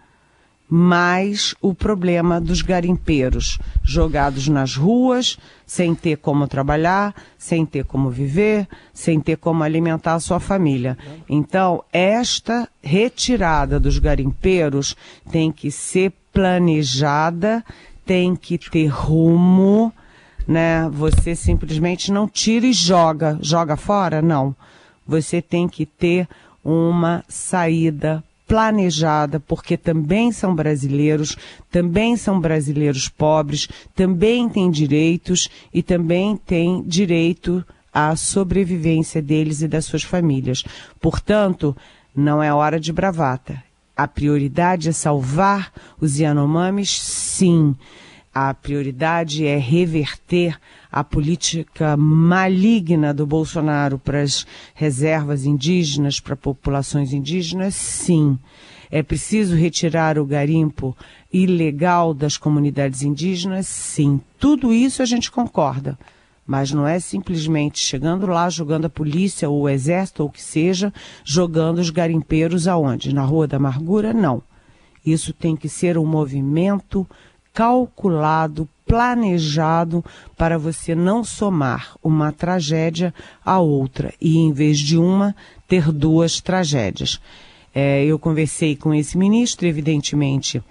mais 0.69 1.55
o 1.61 1.73
problema 1.73 2.41
dos 2.41 2.61
garimpeiros 2.61 3.59
jogados 3.83 4.49
nas 4.49 4.77
ruas, 4.77 5.39
sem 5.65 5.95
ter 5.95 6.17
como 6.17 6.49
trabalhar, 6.49 7.15
sem 7.39 7.65
ter 7.65 7.85
como 7.85 8.11
viver, 8.11 8.67
sem 8.93 9.21
ter 9.21 9.37
como 9.37 9.63
alimentar 9.63 10.15
a 10.15 10.21
sua 10.21 10.41
família. 10.41 10.99
Então, 11.29 11.85
esta 11.93 12.69
retirada 12.83 13.79
dos 13.79 13.99
garimpeiros 13.99 14.97
tem 15.31 15.53
que 15.53 15.71
ser 15.71 16.13
planejada, 16.33 17.65
tem 18.05 18.35
que 18.35 18.59
ter 18.59 18.87
rumo, 18.87 19.93
né? 20.47 20.89
Você 20.91 21.35
simplesmente 21.35 22.13
não 22.13 22.29
tira 22.29 22.67
e 22.67 22.73
joga, 22.73 23.39
joga 23.41 23.77
fora, 23.77 24.21
não. 24.21 24.55
Você 25.07 25.41
tem 25.41 25.69
que 25.69 25.87
ter 25.87 26.29
uma 26.65 27.25
saída 27.29 28.23
planejada, 28.47 29.41
porque 29.41 29.77
também 29.77 30.31
são 30.31 30.55
brasileiros, 30.55 31.37
também 31.71 32.17
são 32.17 32.41
brasileiros 32.41 33.09
pobres, 33.09 33.69
também 33.95 34.49
têm 34.49 34.71
direitos 34.71 35.49
e 35.75 35.83
também 35.83 36.37
têm 36.37 36.83
direito 36.83 37.65
à 37.93 38.15
sobrevivência 38.15 39.21
deles 39.21 39.63
e 39.63 39.69
das 39.69 39.85
suas 39.87 40.03
famílias. 40.03 40.65
Portanto, 41.01 41.77
não 42.15 42.43
é 42.43 42.53
hora 42.53 42.79
de 42.79 42.93
bravata. 42.93 43.63
A 43.97 44.07
prioridade 44.07 44.91
é 44.91 44.93
salvar 44.93 45.73
os 46.01 46.19
Yanomamis, 46.19 47.01
sim. 47.01 47.75
A 48.39 48.53
prioridade 48.53 49.47
é 49.47 49.57
reverter 49.57 50.59
a 50.93 51.03
política 51.03 51.97
maligna 51.97 53.15
do 53.15 53.27
Bolsonaro 53.27 53.99
para 53.99 54.21
as 54.21 54.47
reservas 54.75 55.47
indígenas, 55.47 56.21
para 56.21 56.37
populações 56.37 57.15
indígenas, 57.15 57.75
sim. 57.75 58.39
É 58.91 59.03
preciso 59.03 59.57
retirar 59.57 60.19
o 60.19 60.27
garimpo 60.27 60.95
ilegal 61.33 62.13
das 62.13 62.37
comunidades 62.37 63.01
indígenas, 63.01 63.69
sim. 63.69 64.21
Tudo 64.39 64.71
isso 64.71 65.01
a 65.01 65.07
gente 65.07 65.31
concorda. 65.31 65.99
Mas 66.47 66.71
não 66.71 66.87
é 66.87 67.01
simplesmente 67.01 67.79
chegando 67.79 68.27
lá, 68.27 68.51
jogando 68.51 68.85
a 68.85 68.91
polícia 68.91 69.49
ou 69.49 69.63
o 69.63 69.69
exército 69.71 70.23
ou 70.23 70.29
o 70.29 70.33
que 70.33 70.43
seja, 70.43 70.93
jogando 71.25 71.79
os 71.79 71.89
garimpeiros 71.89 72.69
aonde? 72.69 73.15
Na 73.15 73.23
Rua 73.23 73.47
da 73.47 73.57
Amargura? 73.57 74.13
Não. 74.13 74.43
Isso 75.07 75.33
tem 75.33 75.57
que 75.57 75.71
ser 75.71 75.97
um 75.97 76.05
movimento 76.05 77.09
calculado, 77.57 78.69
planejado 78.85 80.05
para 80.37 80.59
você 80.59 80.95
não 80.95 81.25
somar 81.25 81.97
uma 82.03 82.31
tragédia 82.31 83.15
à 83.43 83.59
outra 83.59 84.13
e, 84.21 84.37
em 84.37 84.53
vez 84.53 84.79
de 84.79 84.99
uma, 84.99 85.35
ter 85.67 85.91
duas 85.91 86.39
tragédias. 86.39 87.19
É, 87.75 88.05
eu 88.05 88.19
conversei 88.19 88.77
com 88.77 88.93
esse 88.93 89.17
ministro, 89.17 89.67
evidentemente, 89.67 90.63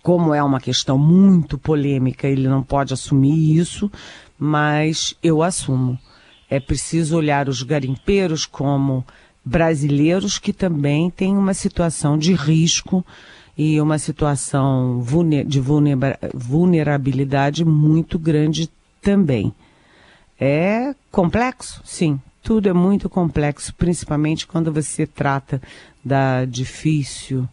como 0.00 0.32
é 0.32 0.40
uma 0.40 0.60
questão 0.60 0.96
muito 0.96 1.58
polêmica, 1.58 2.28
ele 2.28 2.46
não 2.46 2.62
pode 2.62 2.94
assumir 2.94 3.58
isso, 3.58 3.90
mas 4.38 5.16
eu 5.20 5.42
assumo. 5.42 5.98
É 6.48 6.60
preciso 6.60 7.16
olhar 7.16 7.48
os 7.48 7.64
garimpeiros 7.64 8.46
como 8.46 9.04
brasileiros 9.44 10.38
que 10.38 10.52
também 10.52 11.10
têm 11.10 11.36
uma 11.36 11.54
situação 11.54 12.16
de 12.16 12.34
risco 12.34 13.04
e 13.58 13.80
uma 13.80 13.98
situação 13.98 15.04
de 15.44 15.60
vulnerabilidade 16.32 17.64
muito 17.64 18.16
grande 18.16 18.70
também. 19.02 19.52
É 20.40 20.94
complexo? 21.10 21.82
Sim, 21.84 22.20
tudo 22.40 22.68
é 22.68 22.72
muito 22.72 23.10
complexo, 23.10 23.74
principalmente 23.74 24.46
quando 24.46 24.72
você 24.72 25.04
trata 25.08 25.60
da 26.04 26.44
difícil, 26.44 27.48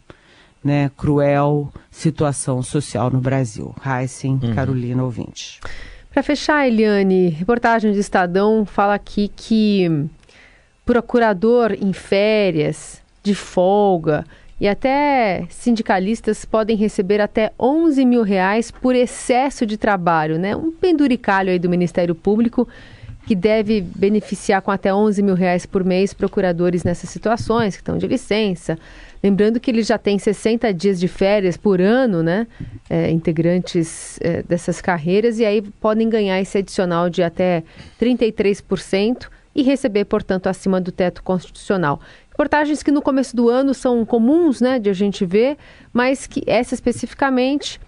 né, 0.62 0.92
cruel 0.96 1.72
situação 1.90 2.62
social 2.62 3.10
no 3.10 3.20
Brasil. 3.20 3.74
Heisen, 3.84 4.38
uhum. 4.40 4.54
Carolina, 4.54 5.02
ouvinte. 5.02 5.60
Para 6.12 6.22
fechar, 6.22 6.68
Eliane, 6.68 7.30
reportagem 7.30 7.92
do 7.92 7.98
Estadão 7.98 8.64
fala 8.64 8.94
aqui 8.94 9.28
que 9.34 10.06
procurador 10.84 11.72
em 11.72 11.92
férias, 11.92 13.02
de 13.24 13.34
folga, 13.34 14.24
e 14.60 14.66
até 14.66 15.46
sindicalistas 15.50 16.44
podem 16.44 16.76
receber 16.76 17.20
até 17.20 17.52
11 17.58 18.04
mil 18.04 18.22
reais 18.22 18.70
por 18.70 18.94
excesso 18.94 19.66
de 19.66 19.76
trabalho, 19.76 20.38
né? 20.38 20.56
Um 20.56 20.72
penduricalho 20.72 21.50
aí 21.50 21.58
do 21.58 21.68
Ministério 21.68 22.14
Público 22.14 22.66
que 23.26 23.34
deve 23.34 23.80
beneficiar 23.80 24.62
com 24.62 24.70
até 24.70 24.94
11 24.94 25.20
mil 25.20 25.34
reais 25.34 25.66
por 25.66 25.84
mês 25.84 26.14
procuradores 26.14 26.84
nessas 26.84 27.10
situações, 27.10 27.74
que 27.74 27.82
estão 27.82 27.98
de 27.98 28.06
licença. 28.06 28.78
Lembrando 29.22 29.58
que 29.58 29.68
eles 29.70 29.86
já 29.86 29.98
têm 29.98 30.16
60 30.16 30.72
dias 30.72 31.00
de 31.00 31.08
férias 31.08 31.56
por 31.56 31.80
ano, 31.80 32.22
né? 32.22 32.46
É, 32.88 33.10
integrantes 33.10 34.18
é, 34.22 34.42
dessas 34.44 34.80
carreiras, 34.80 35.40
e 35.40 35.44
aí 35.44 35.60
podem 35.60 36.08
ganhar 36.08 36.40
esse 36.40 36.58
adicional 36.58 37.10
de 37.10 37.22
até 37.22 37.64
33% 38.00 39.26
e 39.56 39.62
receber, 39.62 40.04
portanto, 40.04 40.46
acima 40.46 40.80
do 40.80 40.92
teto 40.92 41.22
constitucional. 41.22 42.00
Reportagens 42.36 42.82
que 42.82 42.90
no 42.90 43.00
começo 43.00 43.34
do 43.34 43.48
ano 43.48 43.72
são 43.72 44.04
comuns, 44.04 44.60
né, 44.60 44.78
de 44.78 44.90
a 44.90 44.92
gente 44.92 45.24
ver, 45.24 45.56
mas 45.90 46.26
que 46.26 46.42
essa 46.46 46.74
especificamente 46.74 47.80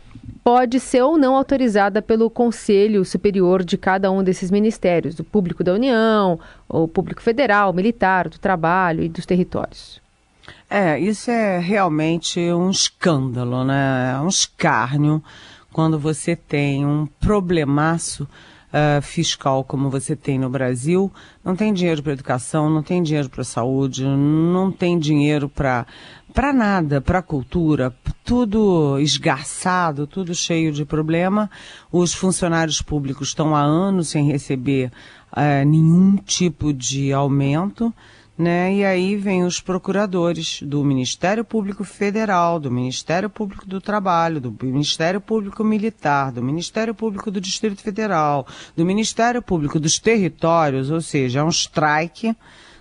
pode 0.42 0.80
ser 0.80 1.02
ou 1.02 1.18
não 1.18 1.36
autorizada 1.36 2.00
pelo 2.00 2.30
Conselho 2.30 3.04
Superior 3.04 3.62
de 3.62 3.76
cada 3.76 4.10
um 4.10 4.24
desses 4.24 4.50
ministérios, 4.50 5.14
do 5.14 5.22
Público 5.22 5.62
da 5.62 5.74
União, 5.74 6.40
o 6.66 6.88
Público 6.88 7.20
Federal, 7.20 7.74
Militar, 7.74 8.30
do 8.30 8.38
Trabalho 8.38 9.02
e 9.02 9.08
dos 9.10 9.26
Territórios. 9.26 10.00
É, 10.70 10.98
isso 10.98 11.30
é 11.30 11.58
realmente 11.58 12.40
um 12.40 12.70
escândalo, 12.70 13.64
né? 13.64 14.14
É 14.14 14.18
um 14.18 14.28
escárnio 14.28 15.22
quando 15.74 15.98
você 15.98 16.34
tem 16.34 16.86
um 16.86 17.06
problemaço 17.20 18.26
uh, 18.68 19.02
fiscal 19.02 19.64
como 19.64 19.90
você 19.90 20.14
tem 20.14 20.38
no 20.38 20.50
Brasil, 20.50 21.12
não 21.44 21.56
tem 21.56 21.72
dinheiro 21.72 22.02
para 22.02 22.12
educação, 22.12 22.70
não 22.70 22.82
tem 22.82 23.02
dinheiro 23.02 23.28
para 23.28 23.44
saúde, 23.44 24.04
não 24.04 24.70
tem 24.70 24.98
dinheiro 24.98 25.48
para 25.48 25.86
para 26.34 26.52
nada, 26.52 27.00
para 27.00 27.22
cultura, 27.22 27.92
tudo 28.22 28.98
esgarçado, 29.00 30.06
tudo 30.06 30.34
cheio 30.34 30.70
de 30.70 30.84
problema. 30.84 31.50
Os 31.90 32.12
funcionários 32.12 32.82
públicos 32.82 33.28
estão 33.28 33.56
há 33.56 33.60
anos 33.60 34.08
sem 34.08 34.26
receber 34.30 34.92
uh, 35.32 35.66
nenhum 35.66 36.16
tipo 36.16 36.72
de 36.72 37.12
aumento 37.12 37.92
né? 38.38 38.72
E 38.72 38.84
aí 38.84 39.16
vem 39.16 39.44
os 39.44 39.60
procuradores 39.60 40.62
do 40.62 40.84
Ministério 40.84 41.44
Público 41.44 41.82
Federal, 41.82 42.60
do 42.60 42.70
Ministério 42.70 43.28
Público 43.28 43.66
do 43.66 43.80
Trabalho, 43.80 44.40
do 44.40 44.56
Ministério 44.62 45.20
Público 45.20 45.64
Militar, 45.64 46.30
do 46.30 46.40
Ministério 46.40 46.94
Público 46.94 47.32
do 47.32 47.40
Distrito 47.40 47.82
Federal, 47.82 48.46
do 48.76 48.86
Ministério 48.86 49.42
Público 49.42 49.80
dos 49.80 49.98
Territórios, 49.98 50.88
ou 50.88 51.00
seja, 51.00 51.40
é 51.40 51.42
um 51.42 51.48
strike, 51.48 52.36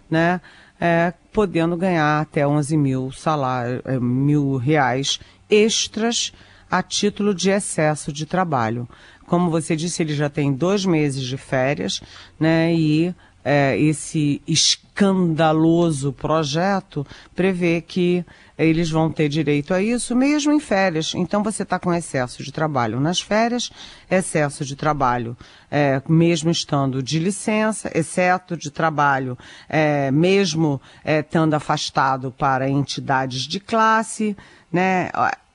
né? 0.08 0.40
É, 0.80 1.12
podendo 1.34 1.76
ganhar 1.76 2.22
até 2.22 2.48
11 2.48 2.78
mil 2.78 3.12
salário, 3.12 3.82
é, 3.84 4.00
mil 4.00 4.58
reais 4.58 5.20
extras 5.50 6.32
a 6.70 6.84
título 6.84 7.34
de 7.34 7.50
excesso 7.50 8.14
de 8.14 8.28
trabalho. 8.28 8.88
Como 9.26 9.50
você 9.50 9.76
disse, 9.76 10.04
ele 10.04 10.14
já 10.14 10.30
tem 10.30 10.54
dois 10.54 10.86
meses 10.86 11.24
de 11.24 11.36
férias, 11.36 12.00
né? 12.40 12.74
E 12.76 13.14
é, 13.50 13.80
esse 13.80 14.42
escandaloso 14.46 16.12
projeto 16.12 17.08
prevê 17.34 17.80
que 17.80 18.26
eles 18.58 18.90
vão 18.90 19.10
ter 19.10 19.30
direito 19.30 19.74
a 19.74 19.82
isso 19.82 20.14
mesmo 20.14 20.52
em 20.52 20.60
férias. 20.60 21.14
Então 21.16 21.42
você 21.42 21.64
está 21.64 21.80
com 21.80 21.94
excesso 21.94 22.44
de 22.44 22.52
trabalho 22.52 23.00
nas 23.00 23.22
férias, 23.22 23.72
excesso 24.12 24.66
de 24.66 24.76
trabalho 24.76 25.38
é, 25.72 26.02
mesmo 26.10 26.52
estando 26.52 27.02
de 27.02 27.20
licença, 27.20 27.90
excesso 27.98 28.58
de 28.58 28.70
trabalho 28.70 29.38
é, 29.70 30.12
mesmo 30.12 30.82
é, 31.06 31.22
estando 31.22 31.54
afastado 31.54 32.34
para 32.38 32.70
entidades 32.70 33.44
de 33.44 33.62
classe, 33.62 34.36
né, 34.70 35.10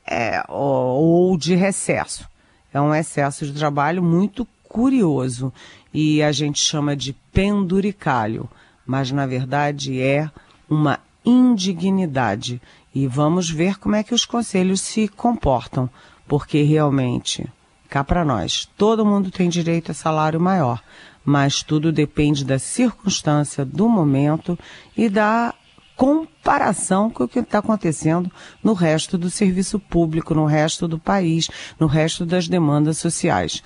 é, 0.07 0.43
ou 0.49 1.37
de 1.37 1.55
recesso. 1.55 2.27
É 2.73 2.81
um 2.81 2.95
excesso 2.95 3.45
de 3.45 3.53
trabalho 3.53 4.03
muito 4.03 4.49
curioso 4.67 5.53
e 5.93 6.23
a 6.23 6.33
gente 6.33 6.59
chama 6.59 6.97
de 6.97 7.13
penduricalho, 7.33 8.49
mas 8.87 9.11
na 9.11 9.27
verdade 9.27 10.01
é 10.01 10.31
uma 10.69 10.99
indignidade. 11.25 12.61
E 12.95 13.07
vamos 13.07 13.51
ver 13.51 13.79
como 13.79 13.97
é 13.97 14.03
que 14.03 14.15
os 14.15 14.25
conselhos 14.25 14.81
se 14.81 15.09
comportam, 15.09 15.89
porque 16.27 16.63
realmente, 16.63 17.47
cá 17.89 18.03
para 18.05 18.25
nós, 18.25 18.69
todo 18.77 19.07
mundo 19.07 19.31
tem 19.31 19.49
direito 19.49 19.93
a 19.93 19.95
salário 19.95 20.41
maior, 20.41 20.83
mas 21.25 21.63
tudo 21.63 21.93
depende 21.93 22.45
da 22.45 22.59
circunstância, 22.59 23.65
do 23.65 23.89
momento 23.89 24.59
e 24.97 25.09
da 25.09 25.55
comparação 25.95 27.09
com 27.11 27.25
o 27.25 27.29
que 27.29 27.39
está 27.39 27.59
acontecendo 27.59 28.31
no 28.63 28.73
resto 28.73 29.17
do 29.17 29.31
serviço 29.31 29.79
público, 29.79 30.35
no 30.35 30.47
resto 30.47 30.89
do 30.89 30.99
país, 30.99 31.49
no 31.79 31.87
resto 31.87 32.27
das 32.27 32.49
demandas 32.49 32.99
sociais. 32.99 33.63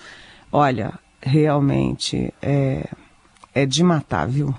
Olha, 0.53 0.99
realmente 1.27 2.33
é, 2.41 2.89
é 3.55 3.67
de 3.67 3.83
matar, 3.83 4.29
viu? 4.29 4.55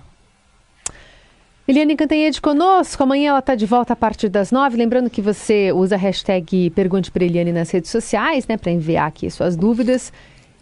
Eliane 1.68 1.96
Cantanhede 1.96 2.42
conosco. 2.42 3.02
Amanhã 3.04 3.30
ela 3.30 3.40
está 3.40 3.56
de 3.56 3.66
volta 3.66 3.94
a 3.94 3.96
partir 3.96 4.30
das 4.30 4.52
nove. 4.52 4.78
Lembrando 4.78 5.10
que 5.10 5.22
você 5.22 5.72
usa 5.72 5.96
a 5.96 5.98
hashtag 5.98 6.70
Pergunte 6.72 7.12
para 7.12 7.26
Eliane 7.26 7.52
nas 7.52 7.70
redes 7.72 7.92
sociais, 7.92 8.48
né, 8.48 8.58
para 8.58 8.72
enviar 8.72 9.08
aqui 9.08 9.30
suas 9.30 9.56
dúvidas. 9.56 10.14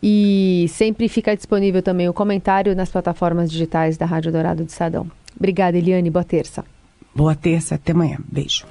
E 0.01 0.67
sempre 0.69 1.07
fica 1.07 1.35
disponível 1.35 1.81
também 1.81 2.07
o 2.09 2.13
comentário 2.13 2.75
nas 2.75 2.89
plataformas 2.89 3.51
digitais 3.51 3.97
da 3.97 4.05
Rádio 4.05 4.31
Dourado 4.31 4.63
de 4.63 4.71
Sadão. 4.71 5.09
Obrigada, 5.35 5.77
Eliane. 5.77 6.09
Boa 6.09 6.23
terça. 6.23 6.63
Boa 7.13 7.35
terça. 7.35 7.75
Até 7.75 7.91
amanhã. 7.91 8.17
Beijo. 8.27 8.65